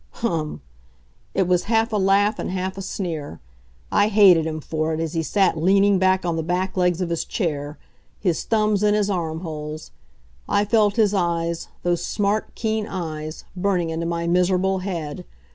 [0.25, 0.61] "Hum!"
[1.35, 3.39] It was half a laugh, and half a sneer.
[3.91, 7.11] I hated him for it, as he sat leaning back on the back legs of
[7.11, 7.77] his chair,
[8.19, 9.91] his thumbs in his arm holes.
[10.49, 15.23] I felt his eyes those smart, keen eyes, burning into my miserable head.